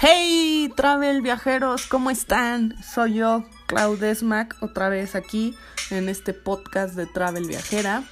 [0.00, 2.80] Hey, travel viajeros, ¿cómo están?
[2.84, 5.56] Soy yo, Claudesmac, otra vez aquí
[5.90, 8.04] en este podcast de Travel Viajera.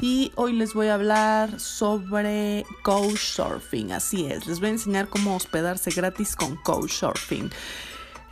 [0.00, 3.92] Y hoy les voy a hablar sobre Couchsurfing.
[3.92, 7.50] Así es, les voy a enseñar cómo hospedarse gratis con Couchsurfing.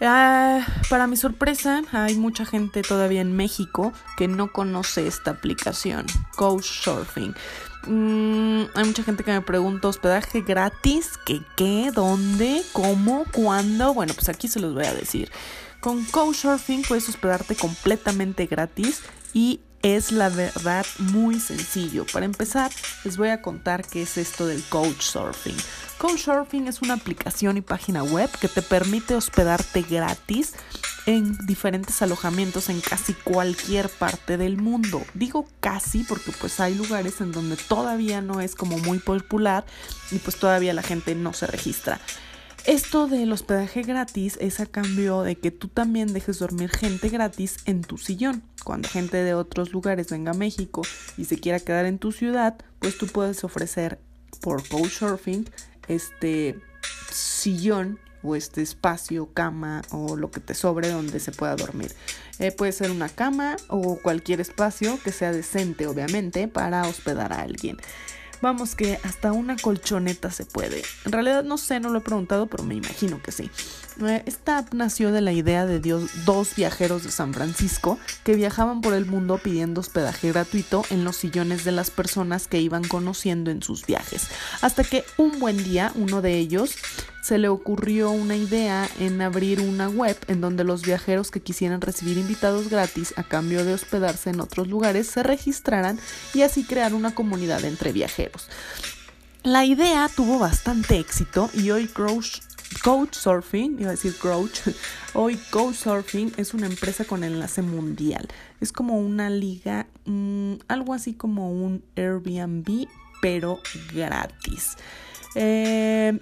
[0.00, 6.06] Ah, para mi sorpresa, hay mucha gente todavía en México que no conoce esta aplicación,
[6.36, 7.34] Couchsurfing.
[7.86, 11.90] Mm, hay mucha gente que me pregunta hospedaje gratis, ¿qué qué?
[11.94, 12.62] ¿Dónde?
[12.72, 13.24] ¿Cómo?
[13.32, 13.94] ¿Cuándo?
[13.94, 15.30] Bueno, pues aquí se los voy a decir.
[15.80, 19.02] Con Couchsurfing puedes hospedarte completamente gratis
[19.34, 22.06] y es la verdad muy sencillo.
[22.10, 22.70] Para empezar,
[23.04, 25.56] les voy a contar qué es esto del Couchsurfing.
[25.98, 30.54] Couchsurfing es una aplicación y página web que te permite hospedarte gratis
[31.06, 35.02] en diferentes alojamientos en casi cualquier parte del mundo.
[35.14, 39.64] Digo casi porque pues hay lugares en donde todavía no es como muy popular
[40.10, 42.00] y pues todavía la gente no se registra.
[42.66, 47.58] Esto del hospedaje gratis es a cambio de que tú también dejes dormir gente gratis
[47.66, 48.42] en tu sillón.
[48.64, 50.80] Cuando gente de otros lugares venga a México
[51.18, 54.00] y se quiera quedar en tu ciudad, pues tú puedes ofrecer
[54.40, 55.46] por Couchsurfing
[55.88, 56.58] este
[57.12, 61.92] sillón o este espacio, cama o lo que te sobre donde se pueda dormir.
[62.38, 67.42] Eh, puede ser una cama o cualquier espacio que sea decente, obviamente, para hospedar a
[67.42, 67.78] alguien.
[68.44, 70.82] Vamos que hasta una colchoneta se puede.
[71.06, 73.50] En realidad no sé, no lo he preguntado, pero me imagino que sí.
[74.02, 78.80] Eh, esta app nació de la idea de dos viajeros de San Francisco que viajaban
[78.80, 83.50] por el mundo pidiendo hospedaje gratuito en los sillones de las personas que iban conociendo
[83.50, 84.28] en sus viajes.
[84.60, 86.74] Hasta que un buen día uno de ellos
[87.24, 91.80] se le ocurrió una idea en abrir una web en donde los viajeros que quisieran
[91.80, 95.98] recibir invitados gratis a cambio de hospedarse en otros lugares se registraran
[96.34, 98.50] y así crear una comunidad entre viajeros.
[99.42, 101.88] La idea tuvo bastante éxito y hoy
[102.82, 104.60] Couchsurfing, iba a decir Crouch,
[105.14, 108.28] hoy Couchsurfing es una empresa con enlace mundial.
[108.60, 112.86] Es como una liga, mm, algo así como un Airbnb,
[113.22, 113.60] pero
[113.94, 114.76] gratis.
[115.36, 116.20] Eh,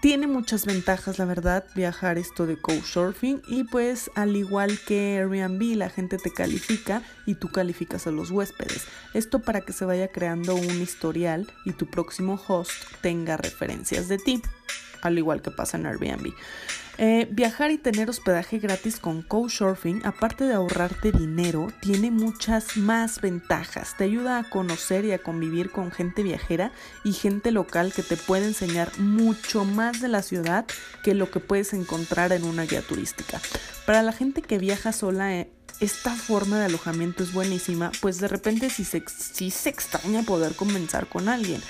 [0.00, 5.76] tiene muchas ventajas, la verdad, viajar esto de Couchsurfing y pues al igual que Airbnb,
[5.76, 8.86] la gente te califica y tú calificas a los huéspedes.
[9.14, 14.18] Esto para que se vaya creando un historial y tu próximo host tenga referencias de
[14.18, 14.42] ti,
[15.02, 16.32] al igual que pasa en Airbnb.
[17.00, 23.20] Eh, viajar y tener hospedaje gratis con Couchsurfing, aparte de ahorrarte dinero, tiene muchas más
[23.20, 23.96] ventajas.
[23.96, 26.72] Te ayuda a conocer y a convivir con gente viajera
[27.04, 30.66] y gente local que te puede enseñar mucho más de la ciudad
[31.04, 33.40] que lo que puedes encontrar en una guía turística.
[33.86, 38.26] Para la gente que viaja sola, eh, esta forma de alojamiento es buenísima, pues de
[38.26, 41.62] repente si se, si se extraña poder comenzar con alguien.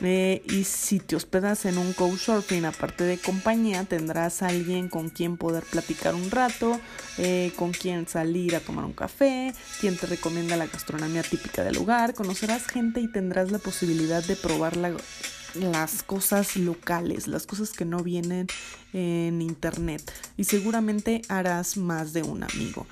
[0.00, 5.36] Eh, y si te hospedas en un couchsurfing, aparte de compañía, tendrás alguien con quien
[5.36, 6.80] poder platicar un rato,
[7.18, 11.74] eh, con quien salir a tomar un café, quien te recomienda la gastronomía típica del
[11.74, 17.84] lugar, conocerás gente y tendrás la posibilidad de probar las cosas locales, las cosas que
[17.84, 18.46] no vienen
[18.92, 22.86] en internet y seguramente harás más de un amigo.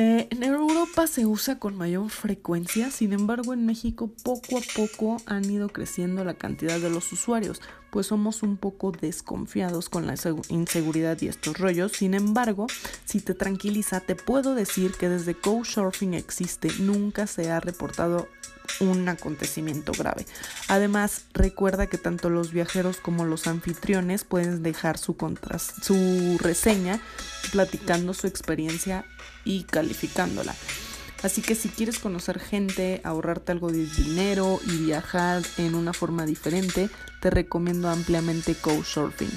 [0.00, 5.16] Eh, en Europa se usa con mayor frecuencia, sin embargo en México poco a poco
[5.26, 7.60] han ido creciendo la cantidad de los usuarios,
[7.90, 10.14] pues somos un poco desconfiados con la
[10.50, 11.90] inseguridad y estos rollos.
[11.90, 12.68] Sin embargo,
[13.06, 18.28] si te tranquiliza, te puedo decir que desde Couchsurfing existe, nunca se ha reportado
[18.78, 20.26] un acontecimiento grave.
[20.68, 25.16] Además, recuerda que tanto los viajeros como los anfitriones pueden dejar su,
[25.82, 27.00] su reseña
[27.50, 29.04] platicando su experiencia
[29.44, 30.54] y calificándola.
[31.22, 36.26] Así que si quieres conocer gente, ahorrarte algo de dinero y viajar en una forma
[36.26, 39.32] diferente, te recomiendo ampliamente Couchsurfing.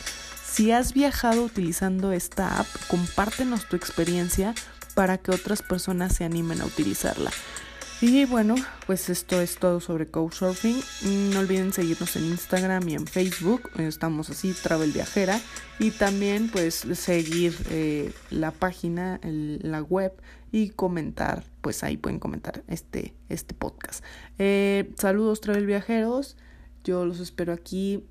[0.46, 4.54] Si has viajado utilizando esta app, compártenos tu experiencia
[4.94, 7.32] para que otras personas se animen a utilizarla.
[8.04, 8.56] Y bueno,
[8.88, 10.82] pues esto es todo sobre Couchsurfing.
[11.32, 13.70] No olviden seguirnos en Instagram y en Facebook.
[13.78, 15.40] Estamos así, Travel Viajera.
[15.78, 20.14] Y también pues seguir eh, la página, la web
[20.52, 21.44] y comentar.
[21.62, 24.04] Pues ahí pueden comentar este, este podcast.
[24.40, 26.38] Eh, saludos Travel Viajeros.
[26.84, 28.04] Yo los espero aquí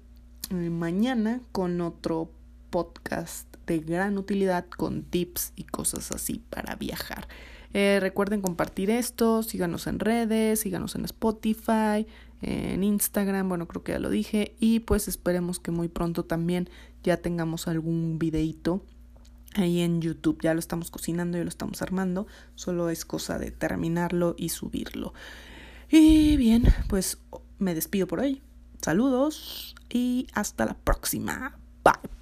[0.51, 2.31] eh, mañana con otro
[2.71, 7.29] podcast de gran utilidad con tips y cosas así para viajar.
[7.73, 12.05] Eh, recuerden compartir esto, síganos en redes, síganos en Spotify,
[12.43, 16.69] en Instagram, bueno, creo que ya lo dije, y pues esperemos que muy pronto también
[17.05, 18.83] ya tengamos algún videito
[19.55, 20.41] ahí en YouTube.
[20.43, 22.27] Ya lo estamos cocinando, ya lo estamos armando,
[22.57, 25.15] solo es cosa de terminarlo y subirlo.
[25.89, 27.19] Y bien, pues
[27.59, 28.43] me despido por hoy.
[28.83, 31.57] Saludos y hasta la próxima.
[31.85, 32.20] Bye.